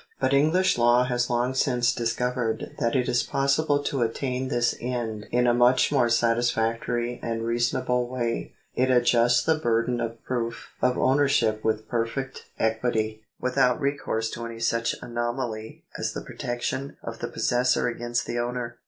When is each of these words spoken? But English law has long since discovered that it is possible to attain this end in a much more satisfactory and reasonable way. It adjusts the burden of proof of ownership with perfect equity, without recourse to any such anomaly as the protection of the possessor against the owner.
But 0.19 0.33
English 0.33 0.79
law 0.79 1.03
has 1.03 1.29
long 1.29 1.53
since 1.53 1.93
discovered 1.93 2.71
that 2.79 2.95
it 2.95 3.07
is 3.07 3.21
possible 3.21 3.83
to 3.83 4.01
attain 4.01 4.47
this 4.47 4.75
end 4.81 5.27
in 5.31 5.45
a 5.45 5.53
much 5.53 5.91
more 5.91 6.09
satisfactory 6.09 7.19
and 7.21 7.43
reasonable 7.45 8.07
way. 8.09 8.55
It 8.73 8.89
adjusts 8.89 9.43
the 9.43 9.53
burden 9.59 10.01
of 10.01 10.23
proof 10.23 10.69
of 10.81 10.97
ownership 10.97 11.63
with 11.63 11.87
perfect 11.87 12.45
equity, 12.57 13.21
without 13.39 13.79
recourse 13.79 14.31
to 14.31 14.43
any 14.43 14.59
such 14.59 14.95
anomaly 15.03 15.83
as 15.99 16.13
the 16.13 16.21
protection 16.23 16.97
of 17.03 17.19
the 17.19 17.27
possessor 17.27 17.87
against 17.87 18.25
the 18.25 18.39
owner. 18.39 18.77